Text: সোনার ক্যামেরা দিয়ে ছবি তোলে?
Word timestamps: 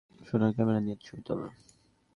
সোনার 0.19 0.51
ক্যামেরা 0.55 0.79
দিয়ে 0.85 0.97
ছবি 1.05 1.21
তোলে? 1.27 1.47